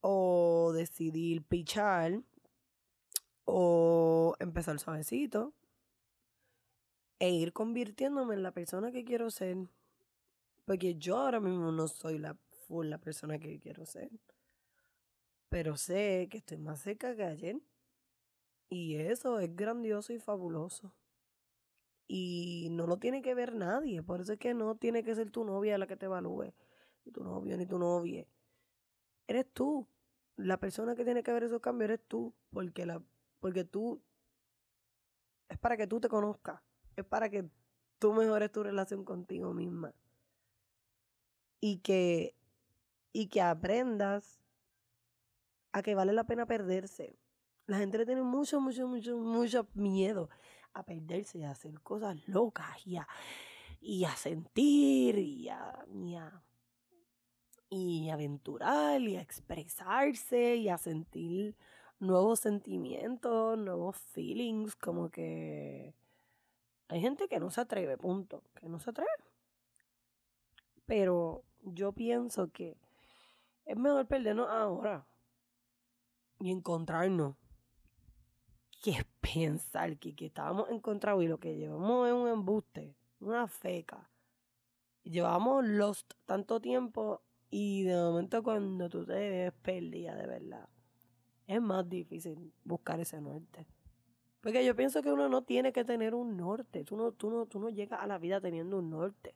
[0.00, 2.22] o decidir pichar
[3.44, 5.52] o empezar suavecito
[7.18, 9.56] e ir convirtiéndome en la persona que quiero ser.
[10.64, 14.10] Porque yo ahora mismo no soy la full la persona que quiero ser.
[15.48, 17.60] Pero sé que estoy más cerca que ayer.
[18.70, 20.92] Y eso es grandioso y fabuloso.
[22.06, 24.02] Y no lo tiene que ver nadie.
[24.02, 26.52] Por eso es que no tiene que ser tu novia la que te evalúe.
[27.04, 28.26] Ni tu novio ni tu novia
[29.28, 29.86] eres tú.
[30.36, 33.02] La persona que tiene que ver esos cambios eres tú, porque, la,
[33.40, 34.00] porque tú
[35.48, 36.60] es para que tú te conozcas,
[36.96, 37.48] es para que
[37.98, 39.94] tú mejores tu relación contigo misma.
[41.60, 42.36] Y que,
[43.12, 44.40] y que aprendas
[45.82, 47.16] que vale la pena perderse.
[47.66, 50.30] La gente le tiene mucho, mucho, mucho, mucho miedo
[50.72, 53.06] a perderse y a hacer cosas locas y a,
[53.80, 55.84] y a sentir y a,
[57.68, 61.56] y a aventurar y a expresarse y a sentir
[61.98, 65.94] nuevos sentimientos, nuevos feelings, como que
[66.88, 69.10] hay gente que no se atreve, punto, que no se atreve.
[70.86, 72.78] Pero yo pienso que
[73.66, 75.06] es mejor perdernos ahora
[76.38, 77.36] y encontrarnos
[78.82, 84.08] que pensar que, que estábamos encontrados y lo que llevamos es un embuste, una feca.
[85.02, 90.68] Llevamos lost tanto tiempo y de momento cuando tú te ves perdida de verdad,
[91.46, 93.66] es más difícil buscar ese norte.
[94.40, 96.84] Porque yo pienso que uno no tiene que tener un norte.
[96.84, 99.34] Tú no, tú no, tú no llegas a la vida teniendo un norte.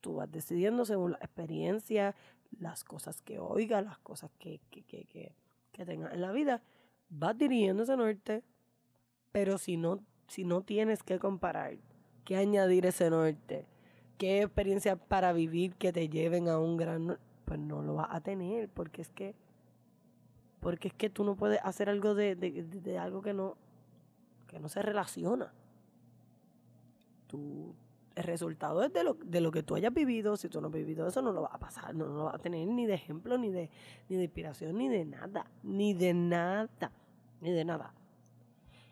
[0.00, 2.14] Tú vas decidiendo según la experiencia,
[2.58, 5.34] las cosas que oigas, las cosas que, que, que, que,
[5.78, 6.60] que tengas en la vida.
[7.08, 8.42] Vas dirigiendo ese norte.
[9.32, 11.76] Pero si no, si no tienes que comparar,
[12.24, 13.66] que añadir ese norte,
[14.18, 18.20] qué experiencia para vivir que te lleven a un gran pues no lo vas a
[18.20, 19.34] tener, porque es que,
[20.60, 23.56] porque es que tú no puedes hacer algo de, de, algo que no,
[24.48, 25.50] que no se relaciona.
[27.26, 27.74] Tú,
[28.18, 30.36] el resultado es de lo, de lo que tú hayas vivido.
[30.36, 32.38] Si tú no has vivido eso, no lo vas a pasar, no, lo vas a
[32.38, 33.70] tener ni de ejemplo, ni de,
[34.08, 36.90] ni de inspiración, ni de nada, ni de nada,
[37.40, 37.94] ni de nada.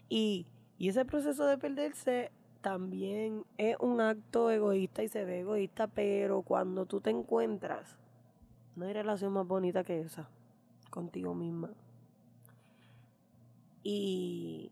[0.08, 0.46] Y,
[0.78, 6.42] y ese proceso de perderse también es un acto egoísta y se ve egoísta, pero
[6.42, 7.98] cuando tú te encuentras
[8.76, 10.28] no hay relación más bonita que esa,
[10.90, 11.70] contigo misma.
[13.82, 14.70] Y,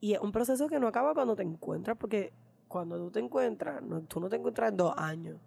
[0.00, 2.32] y es un proceso que no acaba cuando te encuentras, porque
[2.68, 5.38] cuando tú te encuentras, no, tú no te encuentras en dos años.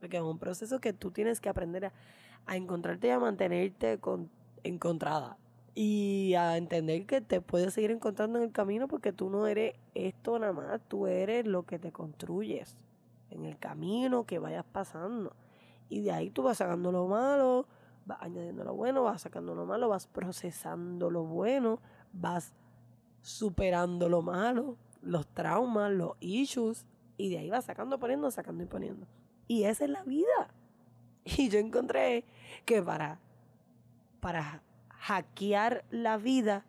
[0.00, 1.86] Porque es un proceso que tú tienes que aprender
[2.46, 4.30] a, encontrarte y a mantenerte con,
[4.62, 5.36] encontrada.
[5.74, 9.74] Y a entender que te puedes seguir encontrando en el camino porque tú no eres
[9.94, 12.76] esto nada más, tú eres lo que te construyes
[13.30, 15.34] en el camino que vayas pasando.
[15.88, 17.66] Y de ahí tú vas sacando lo malo,
[18.06, 21.80] vas añadiendo lo bueno, vas sacando lo malo, vas procesando lo bueno,
[22.12, 22.54] vas
[23.20, 26.84] superando lo malo, los traumas, los issues,
[27.16, 29.06] y de ahí vas sacando, poniendo, sacando y poniendo.
[29.48, 30.48] Y esa es la vida.
[31.38, 32.24] Y yo encontré
[32.64, 33.18] que para,
[34.20, 36.64] para hackear la vida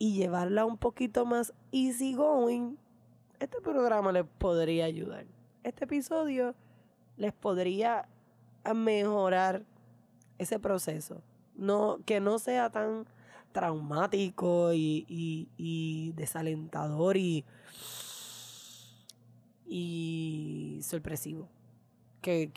[0.00, 2.76] y llevarla un poquito más easy going,
[3.38, 5.26] este programa les podría ayudar.
[5.62, 6.56] Este episodio
[7.16, 8.08] les podría
[8.74, 9.64] mejorar
[10.38, 11.22] ese proceso.
[11.54, 13.06] No, que no sea tan
[13.58, 17.44] traumático y, desalentador y,
[20.82, 21.48] sorpresivo.
[22.20, 22.52] Que,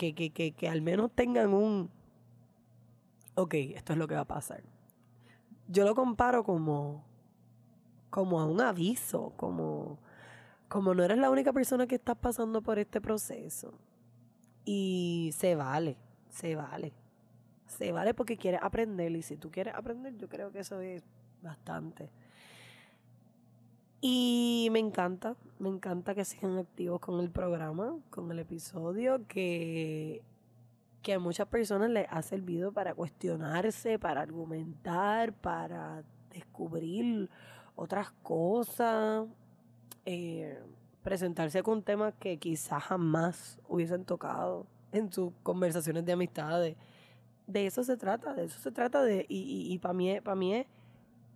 [0.69, 1.89] al menos tengan un,
[3.33, 4.61] ok, esto es lo que va a pasar.
[5.67, 7.03] Yo lo comparo como,
[8.11, 9.97] como a un aviso, como,
[10.69, 13.73] como no eres la única persona que está pasando por este proceso.
[14.65, 15.97] Y se vale,
[16.29, 17.00] se vale
[17.71, 21.03] se vale porque quieres aprender y si tú quieres aprender, yo creo que eso es
[21.41, 22.09] bastante.
[24.01, 30.23] Y me encanta, me encanta que sigan activos con el programa, con el episodio, que,
[31.03, 37.29] que a muchas personas les ha servido para cuestionarse, para argumentar, para descubrir
[37.75, 39.27] otras cosas,
[40.05, 40.59] eh,
[41.03, 46.75] presentarse con temas que quizás jamás hubiesen tocado en sus conversaciones de amistades
[47.51, 50.65] de eso se trata, de eso se trata de, y, y, para mí, mí,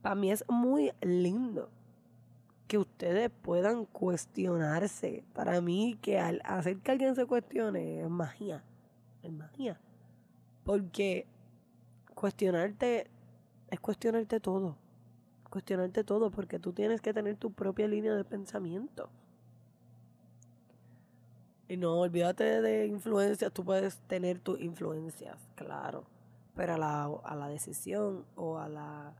[0.01, 1.69] para mí es muy lindo
[2.67, 5.23] que ustedes puedan cuestionarse.
[5.33, 8.63] Para mí, que al hacer que alguien se cuestione es magia,
[9.23, 9.79] es magia.
[10.63, 11.27] Porque
[12.13, 13.07] cuestionarte
[13.69, 14.77] es cuestionarte todo.
[15.49, 19.09] Cuestionarte todo, porque tú tienes que tener tu propia línea de pensamiento.
[21.67, 26.05] Y no, olvídate de influencias, tú puedes tener tus influencias, claro.
[26.55, 29.13] Pero a la, a la decisión o a la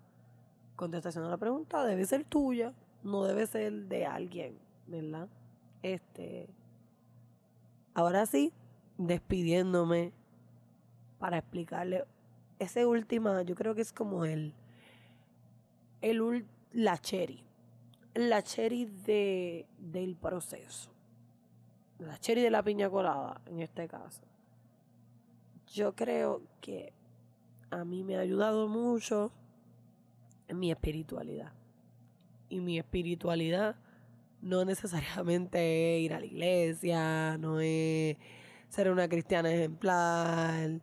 [0.76, 5.28] contestación a la pregunta debe ser tuya, no debe ser de alguien, ¿verdad?
[5.82, 6.48] Este.
[7.96, 8.54] Ahora sí,
[8.98, 10.14] despidiéndome
[11.18, 12.06] para explicarle.
[12.60, 14.54] Ese última, yo creo que es como el.
[16.02, 17.44] el la cherry.
[18.14, 20.95] La cherry de, del proceso
[22.00, 24.22] la cherry de la piña colada, en este caso.
[25.68, 26.94] Yo creo que
[27.72, 29.32] a mí me ha ayudado mucho
[30.48, 31.54] en mi espiritualidad.
[32.50, 33.76] Y mi espiritualidad
[34.42, 38.18] no necesariamente es ir a la iglesia, no es
[38.70, 40.82] ser una cristiana ejemplar.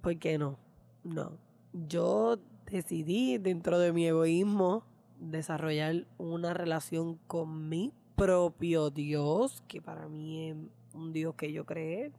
[0.00, 0.58] ¿Por qué no?
[1.04, 1.38] No.
[1.72, 2.38] Yo
[2.70, 4.84] decidí dentro de mi egoísmo
[5.20, 10.56] desarrollar una relación con mí propio Dios, que para mí es
[10.94, 12.12] un Dios que yo creé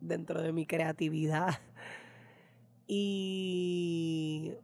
[0.00, 1.54] dentro de mi creatividad.
[2.90, 4.54] Y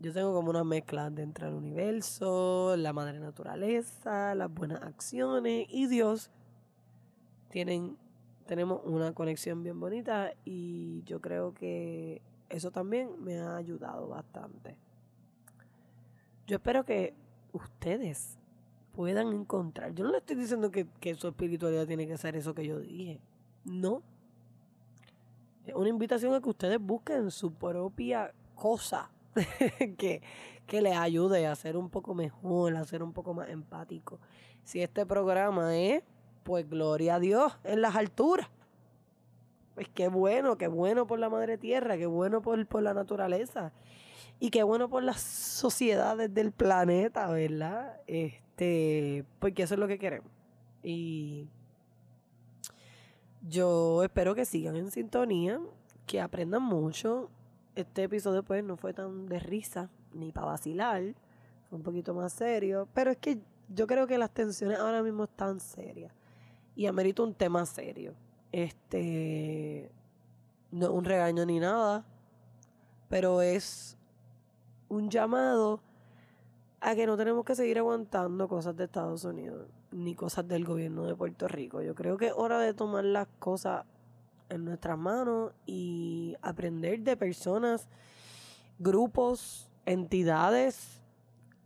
[0.00, 5.86] yo tengo como una mezcla dentro del universo, la madre naturaleza, las buenas acciones y
[5.86, 6.32] Dios.
[7.48, 7.96] Tienen,
[8.46, 14.76] tenemos una conexión bien bonita y yo creo que eso también me ha ayudado bastante.
[16.46, 17.14] Yo espero que
[17.52, 18.36] ustedes
[18.96, 19.94] puedan encontrar.
[19.94, 23.20] Yo no le estoy diciendo que, su espiritualidad tiene que ser eso que yo dije.
[23.64, 24.02] No.
[25.66, 29.10] Es una invitación a que ustedes busquen su propia cosa
[29.98, 30.22] que,
[30.66, 34.18] que les ayude a ser un poco mejor, a ser un poco más empático.
[34.64, 36.02] Si este programa es,
[36.42, 38.48] pues gloria a Dios en las alturas.
[39.74, 43.74] Pues qué bueno, qué bueno por la madre tierra, qué bueno por, por la naturaleza.
[44.40, 48.00] Y qué bueno por las sociedades del planeta, ¿verdad?
[48.06, 48.45] Este,
[49.38, 50.30] porque eso es lo que queremos.
[50.82, 51.48] Y
[53.48, 55.60] yo espero que sigan en sintonía,
[56.06, 57.30] que aprendan mucho.
[57.74, 61.02] Este episodio pues no fue tan de risa ni para vacilar,
[61.68, 63.38] fue un poquito más serio, pero es que
[63.68, 66.12] yo creo que las tensiones ahora mismo están serias
[66.74, 68.14] y amerito un tema serio.
[68.52, 69.90] Este
[70.70, 72.04] no es un regaño ni nada,
[73.08, 73.96] pero es
[74.88, 75.80] un llamado
[76.80, 81.06] a que no tenemos que seguir aguantando cosas de Estados Unidos ni cosas del gobierno
[81.06, 81.82] de Puerto Rico.
[81.82, 83.84] Yo creo que es hora de tomar las cosas
[84.48, 87.88] en nuestras manos y aprender de personas,
[88.78, 91.00] grupos, entidades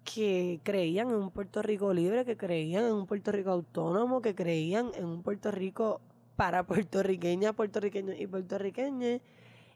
[0.05, 4.35] que creían en un Puerto Rico libre, que creían en un Puerto Rico autónomo, que
[4.35, 6.01] creían en un Puerto Rico
[6.37, 9.21] para puertorriqueñas, puertorriqueños y puertorriqueñas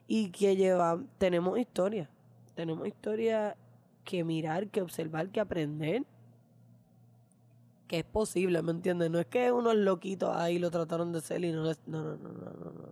[0.07, 2.09] y que llevan, tenemos historia
[2.55, 3.55] tenemos historia
[4.05, 6.03] que mirar, que observar, que aprender.
[7.87, 9.11] Que es posible, ¿me entiendes?
[9.11, 11.85] No es que unos loquitos ahí lo trataron de ser y no les...
[11.87, 12.89] No, no, no, no, no, no.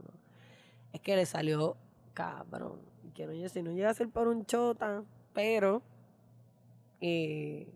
[0.91, 1.77] Es que le salió
[2.13, 2.79] cabrón.
[3.13, 5.03] Que no, si no llega a ser por un chota,
[5.33, 5.81] pero
[7.01, 7.67] eh,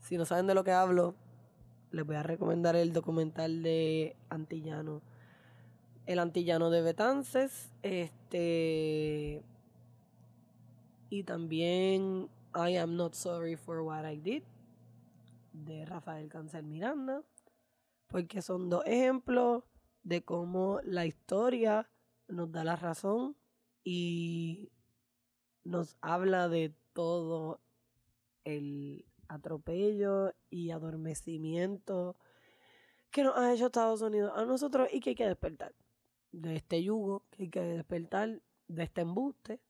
[0.00, 1.14] si no saben de lo que hablo,
[1.92, 5.02] les voy a recomendar el documental de Antillano.
[6.06, 7.70] El Antillano de Betances.
[7.82, 9.42] Este.
[11.10, 14.42] Y también I Am Not Sorry for What I Did.
[15.52, 17.22] De Rafael Cancel Miranda.
[18.06, 19.64] Porque son dos ejemplos
[20.02, 21.88] de cómo la historia
[22.28, 23.36] nos da la razón
[23.84, 24.70] y
[25.64, 27.60] nos habla de todo
[28.44, 32.16] el atropello y adormecimiento
[33.10, 35.74] que nos ha hecho Estados Unidos a nosotros y que hay que despertar
[36.32, 39.60] de este yugo, que hay que despertar de este embuste,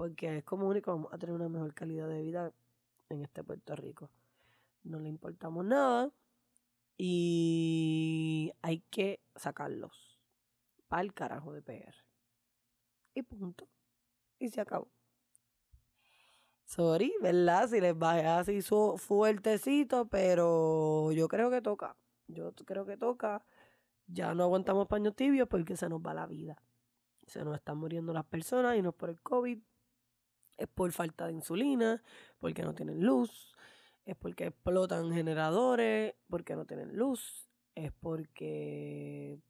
[0.00, 2.50] porque es como único vamos a tener una mejor calidad de vida
[3.10, 4.08] en este Puerto Rico.
[4.82, 6.10] No le importamos nada
[6.96, 10.18] y hay que sacarlos
[10.88, 11.94] para el carajo de PR.
[13.12, 13.68] Y punto.
[14.38, 14.88] Y se acabó.
[16.64, 17.68] Sorry, ¿verdad?
[17.68, 21.94] Si les va así su fuertecito, pero yo creo que toca.
[22.26, 23.44] Yo creo que toca.
[24.06, 26.56] Ya no aguantamos paños tibios porque se nos va la vida.
[27.26, 29.60] Se nos están muriendo las personas y no es por el COVID.
[30.60, 32.02] Es por falta de insulina,
[32.38, 33.54] porque no tienen luz.
[34.04, 37.48] Es porque explotan generadores, porque no tienen luz.
[37.74, 39.40] Es porque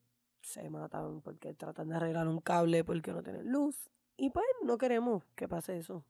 [0.41, 3.91] se matan, porque tratan de arreglar un cable porque no tienen luz.
[4.17, 6.05] Y pues no queremos que pase eso.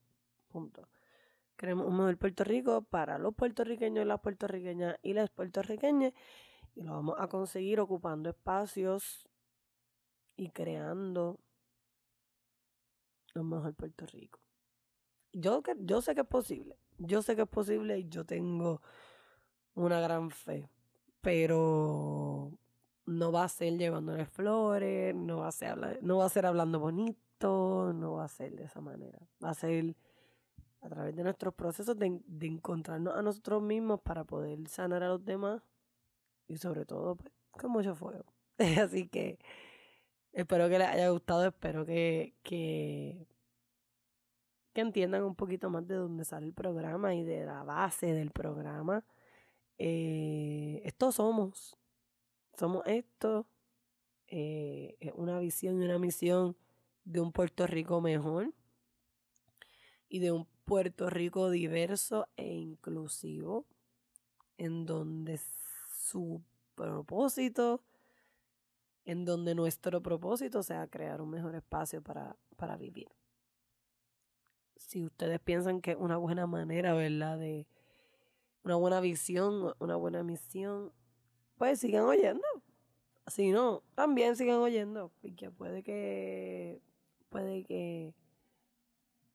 [0.49, 0.87] Punto.
[1.57, 6.13] Queremos un mejor Puerto Rico para los puertorriqueños, las puertorriqueñas y las puertorriqueñas.
[6.75, 9.29] Y lo vamos a conseguir ocupando espacios
[10.37, 11.39] y creando
[13.35, 14.41] lo mejor Puerto Rico.
[15.33, 16.77] Yo, yo sé que es posible.
[16.99, 18.81] Yo sé que es posible y yo tengo
[19.75, 20.69] una gran fe.
[21.21, 22.53] Pero
[23.07, 26.79] no va a ser llevándole flores, no va a ser, no va a ser hablando
[26.81, 29.19] bonito, no va a ser de esa manera.
[29.43, 29.97] Va a ser
[30.83, 35.25] a través de nuestros procesos de, encontrarnos a nosotros mismos para poder sanar a los
[35.25, 35.63] demás
[36.49, 38.25] y sobre todo pues, con mucho fuego.
[38.59, 39.39] Así que
[40.33, 43.27] espero que les haya gustado, espero que, que,
[44.73, 48.31] que entiendan un poquito más de dónde sale el programa y de la base del
[48.31, 49.05] programa.
[49.79, 51.77] Eh, estos somos,
[52.57, 53.47] somos esto,
[54.29, 56.57] eh, es una visión y una misión
[57.05, 58.53] de un Puerto Rico mejor
[60.09, 63.67] y de un Puerto Rico diverso e inclusivo,
[64.57, 65.41] en donde
[66.11, 66.43] su
[66.75, 67.83] propósito,
[69.05, 73.09] en donde nuestro propósito sea crear un mejor espacio para, para vivir.
[74.81, 77.39] Si ustedes piensan que es una buena manera, ¿verdad?
[77.39, 77.67] De
[78.65, 80.93] una buena visión, una buena misión,
[81.59, 82.43] pues sigan oyendo.
[83.27, 85.13] Si no, también sigan oyendo.
[85.21, 86.81] Porque puede que.
[87.29, 88.15] Puede que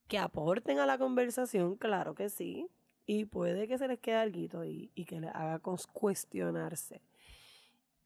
[0.07, 2.69] que aporten a la conversación, claro que sí,
[3.05, 7.01] y puede que se les quede algo y, y que les haga cuestionarse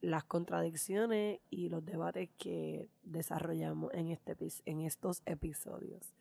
[0.01, 4.35] las contradicciones y los debates que desarrollamos en, este,
[4.65, 6.13] en estos episodios.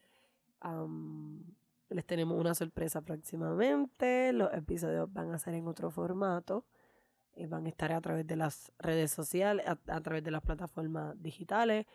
[1.90, 6.66] Les tenemos una sorpresa próximamente, los episodios van a ser en otro formato,
[7.34, 11.20] y van a estar a través de las redes sociales, a través de las plataformas
[11.22, 11.86] digitales.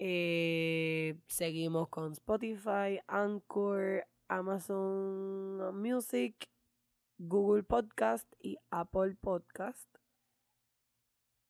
[0.00, 6.48] Eh, seguimos con Spotify, Anchor, Amazon Music,
[7.18, 9.88] Google Podcast y Apple Podcast.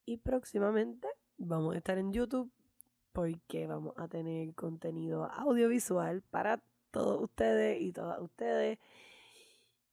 [0.05, 1.07] Y próximamente
[1.37, 2.51] vamos a estar en YouTube
[3.11, 8.79] porque vamos a tener contenido audiovisual para todos ustedes y todas ustedes.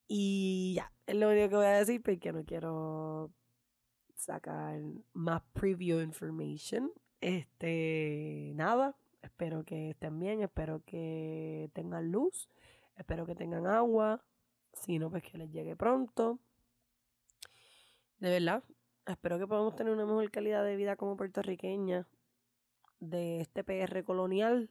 [0.08, 3.30] Y ya, es lo único que voy a decir porque no quiero
[4.14, 4.80] sacar
[5.12, 6.92] más preview information.
[7.20, 12.48] Este, nada, espero que estén bien, espero que tengan luz,
[12.96, 14.22] espero que tengan agua,
[14.72, 16.38] si no, pues que les llegue pronto.
[18.20, 18.62] De verdad,
[19.06, 22.06] espero que podamos tener una mejor calidad de vida como puertorriqueña
[23.00, 24.70] de este PR colonial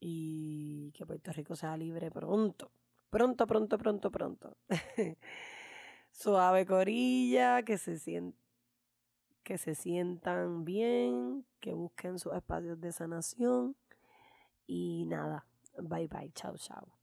[0.00, 2.70] y que Puerto Rico sea libre pronto.
[3.10, 4.56] Pronto, pronto, pronto, pronto.
[6.10, 8.42] Suave corilla, que se siente
[9.42, 13.76] que se sientan bien, que busquen sus espacios de sanación
[14.66, 15.46] y nada,
[15.78, 17.01] bye bye, chao, chao.